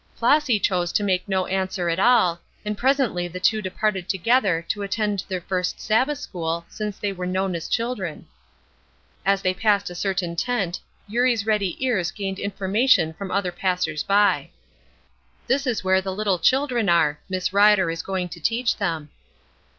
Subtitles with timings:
[0.15, 4.81] Flossy chose to make no answer at all, and presently the two departed together to
[4.81, 8.25] attend their first Sabbath school since they were known as children.
[9.27, 14.49] As they passed a certain tent Eurie's ready ears gained information from other passers by:
[15.45, 19.11] "This is where the little children are; Miss Rider is going to teach them."